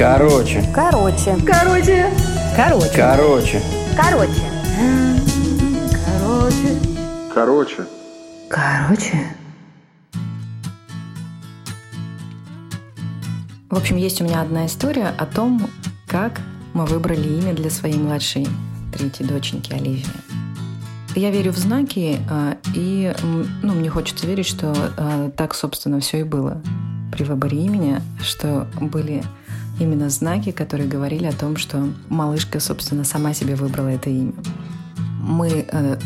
Короче. 0.00 0.64
Короче. 0.74 1.36
Короче. 1.46 2.10
Короче. 2.56 2.90
Короче. 2.96 3.62
Короче. 3.96 4.40
Короче. 6.06 6.78
Короче. 7.34 7.86
Короче. 8.48 9.36
В 13.68 13.76
общем, 13.76 13.96
есть 13.98 14.22
у 14.22 14.24
меня 14.24 14.40
одна 14.40 14.64
история 14.64 15.14
о 15.18 15.26
том, 15.26 15.68
как 16.06 16.40
мы 16.72 16.86
выбрали 16.86 17.28
имя 17.38 17.52
для 17.52 17.68
своей 17.68 17.98
младшей 17.98 18.48
третьей 18.92 19.26
доченьки 19.26 19.72
Оливии. 19.74 20.06
Я 21.14 21.30
верю 21.30 21.52
в 21.52 21.58
знаки, 21.58 22.18
а, 22.30 22.56
и 22.74 23.14
ну, 23.62 23.74
мне 23.74 23.90
хочется 23.90 24.26
верить, 24.26 24.46
что 24.46 24.72
а, 24.96 25.30
так, 25.30 25.54
собственно, 25.54 26.00
все 26.00 26.20
и 26.20 26.22
было 26.22 26.62
при 27.10 27.24
выборе 27.24 27.58
имени, 27.58 28.00
что 28.20 28.66
были 28.80 29.22
именно 29.78 30.10
знаки, 30.10 30.50
которые 30.50 30.88
говорили 30.88 31.26
о 31.26 31.32
том, 31.32 31.56
что 31.56 31.88
малышка, 32.08 32.60
собственно, 32.60 33.04
сама 33.04 33.32
себе 33.34 33.56
выбрала 33.56 33.88
это 33.88 34.10
имя. 34.10 34.32
Мы, 35.20 35.66
э, 35.68 35.96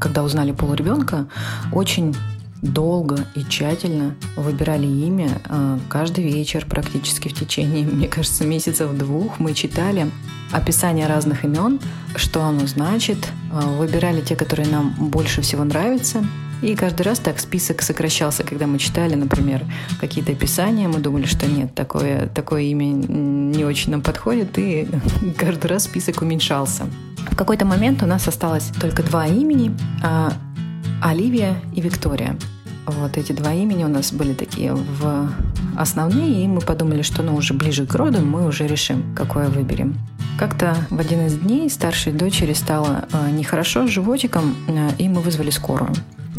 когда 0.00 0.22
узнали 0.22 0.52
пол 0.52 0.74
ребенка, 0.74 1.26
очень 1.72 2.14
долго 2.62 3.26
и 3.34 3.44
тщательно 3.44 4.14
выбирали 4.36 4.86
имя. 4.86 5.40
Э, 5.48 5.78
каждый 5.88 6.24
вечер 6.24 6.64
практически 6.66 7.28
в 7.28 7.34
течение, 7.34 7.84
мне 7.84 8.08
кажется, 8.08 8.46
месяцев 8.46 8.96
двух 8.96 9.40
мы 9.40 9.52
читали 9.52 10.10
описание 10.52 11.06
разных 11.06 11.44
имен, 11.44 11.80
что 12.14 12.44
оно 12.44 12.66
значит, 12.66 13.18
э, 13.52 13.60
выбирали 13.78 14.20
те, 14.20 14.36
которые 14.36 14.68
нам 14.68 14.94
больше 14.98 15.42
всего 15.42 15.64
нравятся, 15.64 16.24
и 16.62 16.76
каждый 16.76 17.02
раз 17.02 17.18
так 17.18 17.40
список 17.40 17.82
сокращался, 17.82 18.44
когда 18.44 18.68
мы 18.68 18.78
читали, 18.78 19.16
например, 19.16 19.64
какие-то 20.00 20.30
описания, 20.30 20.86
мы 20.86 21.00
думали, 21.00 21.26
что 21.26 21.46
нет, 21.46 21.74
такое, 21.74 22.28
такое 22.28 22.62
имя 22.62 22.84
не 22.84 23.64
очень 23.64 23.90
нам 23.90 24.00
подходит, 24.00 24.56
и 24.58 24.88
каждый 25.36 25.66
раз 25.66 25.84
список 25.84 26.22
уменьшался. 26.22 26.84
В 27.30 27.36
какой-то 27.36 27.64
момент 27.64 28.02
у 28.04 28.06
нас 28.06 28.28
осталось 28.28 28.70
только 28.80 29.02
два 29.02 29.26
имени 29.26 29.76
а, 30.04 30.32
Оливия 31.02 31.56
и 31.74 31.80
Виктория. 31.80 32.36
Вот 32.86 33.16
эти 33.16 33.32
два 33.32 33.52
имени 33.52 33.82
у 33.84 33.88
нас 33.88 34.12
были 34.12 34.32
такие 34.32 34.72
в 34.72 35.32
основные, 35.76 36.44
и 36.44 36.46
мы 36.46 36.60
подумали, 36.60 37.02
что 37.02 37.22
ну 37.22 37.34
уже 37.34 37.54
ближе 37.54 37.86
к 37.86 37.94
роду 37.94 38.20
мы 38.20 38.46
уже 38.46 38.68
решим, 38.68 39.14
какое 39.16 39.48
выберем. 39.48 39.98
Как-то 40.38 40.76
в 40.90 40.98
один 40.98 41.26
из 41.26 41.38
дней 41.38 41.68
старшей 41.70 42.12
дочери 42.12 42.52
стало 42.52 43.08
э, 43.12 43.30
нехорошо 43.30 43.86
с 43.86 43.90
животиком, 43.90 44.56
э, 44.68 44.90
и 44.98 45.08
мы 45.08 45.20
вызвали 45.20 45.50
скорую 45.50 45.92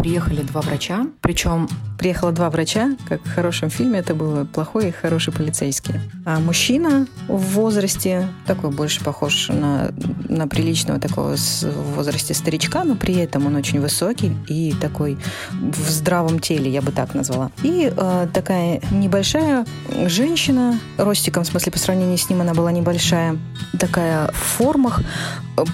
приехали 0.04 0.42
два 0.42 0.60
врача. 0.60 1.08
Причем 1.22 1.70
приехало 1.98 2.34
два 2.34 2.50
врача, 2.50 2.98
как 3.08 3.22
в 3.24 3.34
хорошем 3.34 3.70
фильме 3.70 4.00
это 4.00 4.14
было, 4.14 4.44
плохой 4.44 4.90
и 4.90 4.92
хороший 4.92 5.32
полицейский. 5.32 5.94
А 6.26 6.42
мужчина 6.42 7.08
в 7.30 7.42
возрасте, 7.54 8.28
такой 8.46 8.72
больше 8.72 9.02
похож 9.02 9.48
на, 9.48 9.94
на 10.28 10.50
приличного 10.50 11.00
такого 11.00 11.38
в 11.38 11.96
возрасте 11.96 12.34
старичка, 12.34 12.84
но 12.84 12.96
при 12.96 13.16
этом 13.16 13.46
он 13.46 13.56
очень 13.56 13.80
высокий 13.80 14.36
и 14.50 14.74
такой 14.82 15.18
в 15.54 15.90
здравом 15.90 16.40
теле, 16.40 16.70
я 16.70 16.82
бы 16.82 16.92
так 16.92 17.14
назвала. 17.14 17.50
И 17.64 17.90
э, 17.96 18.28
такая 18.34 18.82
небольшая 18.92 19.66
женщина, 20.08 20.78
ростиком, 20.98 21.46
в 21.46 21.48
смысле, 21.48 21.72
по 21.72 21.80
сравнению 21.80 22.18
с 22.18 22.30
ним 22.30 22.42
она 22.42 22.54
была 22.54 22.74
небольшая, 22.74 23.38
такая 23.80 24.28
в 24.34 24.36
формах, 24.36 25.00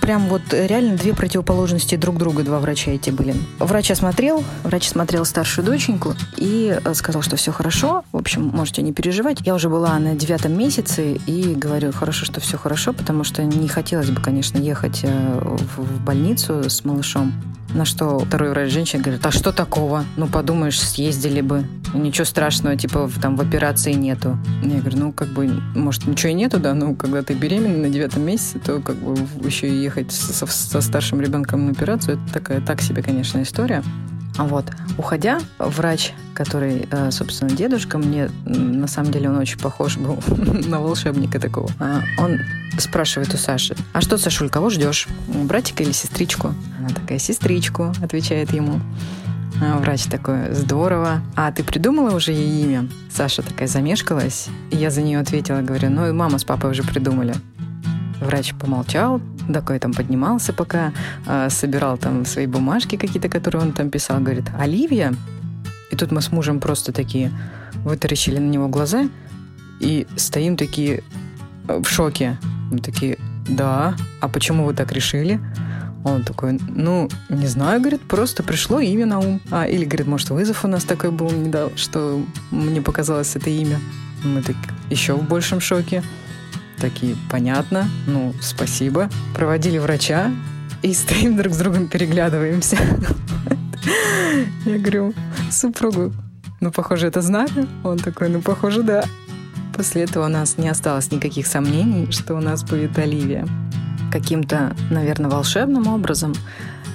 прям 0.01 0.27
вот 0.27 0.41
реально 0.51 0.95
две 0.95 1.13
противоположности 1.13 1.95
друг 1.95 2.17
друга, 2.17 2.43
два 2.43 2.59
врача 2.59 2.91
эти 2.91 3.09
были. 3.09 3.35
Врач 3.59 3.91
осмотрел, 3.91 4.43
врач 4.63 4.87
смотрел 4.87 5.25
старшую 5.25 5.65
доченьку 5.65 6.15
и 6.37 6.79
э, 6.83 6.93
сказал, 6.93 7.21
что 7.21 7.35
все 7.35 7.51
хорошо, 7.51 8.03
в 8.11 8.17
общем, 8.17 8.47
можете 8.47 8.81
не 8.81 8.93
переживать. 8.93 9.41
Я 9.45 9.55
уже 9.55 9.69
была 9.69 9.97
на 9.99 10.15
девятом 10.15 10.57
месяце 10.57 11.19
и 11.25 11.53
говорю, 11.55 11.91
хорошо, 11.91 12.25
что 12.25 12.39
все 12.41 12.57
хорошо, 12.57 12.93
потому 12.93 13.23
что 13.23 13.43
не 13.43 13.67
хотелось 13.67 14.09
бы, 14.09 14.21
конечно, 14.21 14.57
ехать 14.57 15.01
э, 15.03 15.39
в 15.77 16.03
больницу 16.03 16.69
с 16.69 16.83
малышом. 16.85 17.33
На 17.73 17.85
что 17.85 18.19
второй 18.19 18.49
врач 18.49 18.71
женщина 18.71 19.03
говорит, 19.03 19.25
а 19.25 19.31
что 19.31 19.51
такого? 19.51 20.03
Ну, 20.17 20.27
подумаешь, 20.27 20.79
съездили 20.79 21.41
бы. 21.41 21.65
Ничего 21.93 22.25
страшного, 22.25 22.75
типа, 22.75 23.09
там 23.21 23.35
в 23.35 23.41
операции 23.41 23.93
нету. 23.93 24.37
Я 24.63 24.79
говорю, 24.79 24.97
ну, 24.97 25.11
как 25.13 25.29
бы, 25.29 25.47
может, 25.75 26.07
ничего 26.07 26.31
и 26.31 26.35
нету, 26.35 26.59
да, 26.59 26.73
ну, 26.73 26.95
когда 26.95 27.21
ты 27.21 27.33
беременна 27.33 27.77
на 27.77 27.89
девятом 27.89 28.23
месяце, 28.23 28.59
то, 28.59 28.79
как 28.79 28.95
бы, 28.95 29.15
еще 29.45 29.69
и 29.69 29.81
ехать 29.81 30.11
со, 30.11 30.45
со 30.47 30.81
старшим 30.81 31.21
ребенком 31.21 31.65
на 31.65 31.71
операцию, 31.71 32.17
это 32.17 32.33
такая, 32.33 32.61
так 32.61 32.81
себе, 32.81 33.03
конечно, 33.03 33.41
история. 33.41 33.83
Вот. 34.37 34.65
Уходя, 34.97 35.39
врач, 35.59 36.13
который, 36.39 36.87
э, 36.89 37.11
собственно, 37.11 37.51
дедушка, 37.51 37.97
мне, 37.97 38.29
на 38.45 38.87
самом 38.87 39.11
деле, 39.11 39.29
он 39.29 39.37
очень 39.37 39.59
похож 39.59 39.97
был 39.97 40.23
на 40.67 40.79
волшебника 40.79 41.37
такого. 41.37 41.69
А, 41.79 41.99
он 42.17 42.39
спрашивает 42.77 43.33
у 43.33 43.37
Саши, 43.37 43.75
а 43.91 43.99
что, 43.99 44.17
Сашуль, 44.17 44.49
кого 44.49 44.69
ждешь? 44.69 45.09
Братика 45.27 45.83
или 45.83 45.91
сестричку? 45.91 46.53
Она 46.79 46.89
такая, 46.89 47.19
сестричку, 47.19 47.93
отвечает 48.01 48.53
ему. 48.53 48.79
А 49.61 49.79
врач 49.79 50.05
такой, 50.05 50.53
здорово. 50.53 51.21
А 51.35 51.51
ты 51.51 51.61
придумала 51.61 52.15
уже 52.15 52.31
ей 52.31 52.63
имя? 52.63 52.87
Саша 53.11 53.41
такая 53.41 53.67
замешкалась. 53.67 54.47
И 54.71 54.77
я 54.77 54.91
за 54.91 55.01
нее 55.01 55.19
ответила, 55.19 55.59
говорю, 55.59 55.89
ну 55.89 56.07
и 56.07 56.13
мама 56.13 56.39
с 56.39 56.45
папой 56.45 56.71
уже 56.71 56.83
придумали. 56.83 57.35
Врач 58.21 58.53
помолчал, 58.53 59.19
такой 59.53 59.77
там 59.79 59.93
поднимался, 59.93 60.53
пока 60.53 60.93
э, 61.25 61.49
собирал 61.49 61.97
там 61.97 62.25
свои 62.25 62.45
бумажки 62.45 62.95
какие-то, 62.95 63.27
которые 63.27 63.61
он 63.61 63.73
там 63.73 63.89
писал. 63.89 64.21
Говорит, 64.21 64.45
Оливия? 64.57 65.13
Тут 65.99 66.11
мы 66.11 66.21
с 66.21 66.31
мужем 66.31 66.61
просто 66.61 66.93
такие 66.93 67.29
вытаращили 67.83 68.37
на 68.37 68.49
него 68.49 68.69
глаза 68.69 69.09
и 69.81 70.07
стоим 70.15 70.55
такие 70.55 71.03
в 71.67 71.85
шоке. 71.89 72.37
Мы 72.71 72.79
такие, 72.79 73.17
да, 73.49 73.97
а 74.21 74.29
почему 74.29 74.63
вы 74.63 74.73
так 74.73 74.93
решили? 74.93 75.41
Он 76.05 76.23
такой, 76.23 76.57
ну, 76.69 77.09
не 77.27 77.47
знаю, 77.47 77.81
говорит, 77.81 78.01
просто 78.07 78.43
пришло 78.43 78.79
имя 78.79 79.05
на 79.05 79.19
ум. 79.19 79.41
А, 79.51 79.67
или, 79.67 79.83
говорит, 79.83 80.07
может, 80.07 80.29
вызов 80.29 80.63
у 80.63 80.69
нас 80.69 80.85
такой 80.85 81.11
был, 81.11 81.29
не 81.31 81.49
дал, 81.49 81.69
что 81.75 82.23
мне 82.49 82.81
показалось 82.81 83.35
это 83.35 83.49
имя. 83.49 83.77
Мы 84.23 84.41
так 84.41 84.55
еще 84.89 85.15
в 85.15 85.27
большем 85.27 85.59
шоке. 85.59 86.01
Такие, 86.77 87.17
понятно, 87.29 87.89
ну, 88.07 88.33
спасибо. 88.39 89.09
Проводили 89.35 89.79
врача 89.79 90.31
и 90.81 90.93
стоим 90.93 91.35
друг 91.35 91.53
с 91.53 91.57
другом, 91.57 91.87
переглядываемся. 91.87 92.77
Я 94.65 94.77
говорю, 94.77 95.13
супругу, 95.53 96.13
ну, 96.61 96.71
похоже, 96.71 97.07
это 97.07 97.21
знак. 97.21 97.49
Он 97.83 97.97
такой, 97.97 98.29
ну, 98.29 98.41
похоже, 98.41 98.83
да. 98.83 99.03
После 99.75 100.03
этого 100.03 100.25
у 100.25 100.29
нас 100.29 100.57
не 100.57 100.67
осталось 100.67 101.11
никаких 101.11 101.47
сомнений, 101.47 102.11
что 102.11 102.35
у 102.35 102.41
нас 102.41 102.63
будет 102.63 102.97
Оливия. 102.99 103.47
Каким-то, 104.11 104.75
наверное, 104.89 105.29
волшебным 105.29 105.87
образом 105.87 106.33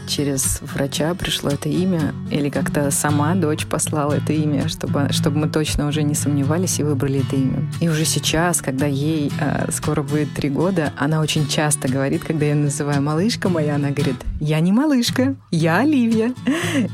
через 0.06 0.60
врача 0.60 1.14
пришло 1.14 1.50
это 1.50 1.68
имя, 1.68 2.14
или 2.30 2.48
как-то 2.48 2.90
сама 2.90 3.34
дочь 3.34 3.66
послала 3.66 4.14
это 4.14 4.32
имя, 4.32 4.68
чтобы, 4.68 5.08
чтобы 5.10 5.38
мы 5.38 5.48
точно 5.48 5.88
уже 5.88 6.02
не 6.02 6.14
сомневались 6.14 6.78
и 6.78 6.82
выбрали 6.82 7.20
это 7.26 7.36
имя. 7.36 7.66
И 7.80 7.88
уже 7.88 8.04
сейчас, 8.04 8.60
когда 8.60 8.86
ей 8.86 9.32
э, 9.40 9.70
скоро 9.70 10.02
будет 10.02 10.32
три 10.34 10.50
года, 10.50 10.92
она 10.96 11.20
очень 11.20 11.46
часто 11.48 11.88
говорит, 11.88 12.24
когда 12.24 12.46
я 12.46 12.54
называю 12.54 13.02
малышка 13.02 13.48
моя, 13.48 13.76
она 13.76 13.90
говорит, 13.90 14.16
я 14.40 14.60
не 14.60 14.72
малышка, 14.72 15.34
я 15.50 15.78
Оливия. 15.78 16.34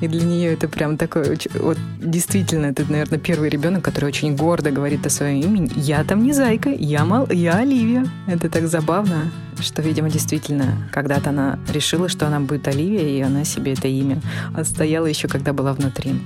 И 0.00 0.08
для 0.08 0.22
нее 0.22 0.52
это 0.52 0.68
прям 0.68 0.96
такой, 0.96 1.38
вот 1.54 1.78
действительно, 1.98 2.66
это, 2.66 2.84
наверное, 2.88 3.18
первый 3.18 3.48
ребенок, 3.48 3.84
который 3.84 4.06
очень 4.06 4.36
гордо 4.36 4.70
говорит 4.70 5.06
о 5.06 5.10
своем 5.10 5.40
имени. 5.40 5.70
Я 5.76 6.04
там 6.04 6.22
не 6.22 6.32
зайка, 6.32 6.70
я, 6.70 7.04
мал, 7.04 7.28
я 7.30 7.56
Оливия. 7.58 8.06
Это 8.26 8.48
так 8.48 8.68
забавно 8.68 9.30
что, 9.62 9.82
видимо, 9.82 10.10
действительно, 10.10 10.88
когда-то 10.92 11.30
она 11.30 11.58
решила, 11.72 12.08
что 12.08 12.26
она 12.26 12.40
будет 12.40 12.68
Оливия, 12.68 13.18
и 13.18 13.20
она 13.20 13.44
себе 13.44 13.72
это 13.72 13.88
имя 13.88 14.20
отстояла 14.54 15.06
еще, 15.06 15.28
когда 15.28 15.52
была 15.52 15.72
внутри. 15.72 16.20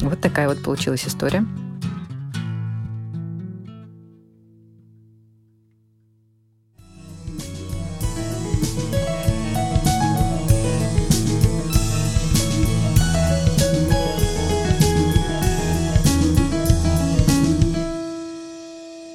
Вот 0.00 0.20
такая 0.20 0.48
вот 0.48 0.62
получилась 0.62 1.06
история. 1.06 1.44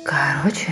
Короче, 0.03 0.71